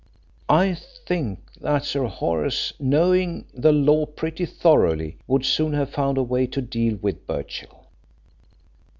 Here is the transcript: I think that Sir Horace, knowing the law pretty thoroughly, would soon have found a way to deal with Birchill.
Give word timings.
I 0.49 0.73
think 0.73 1.41
that 1.59 1.85
Sir 1.85 2.05
Horace, 2.07 2.73
knowing 2.79 3.45
the 3.53 3.71
law 3.71 4.07
pretty 4.07 4.47
thoroughly, 4.47 5.19
would 5.27 5.45
soon 5.45 5.73
have 5.73 5.91
found 5.91 6.17
a 6.17 6.23
way 6.23 6.47
to 6.47 6.59
deal 6.59 6.95
with 7.03 7.27
Birchill. 7.27 7.85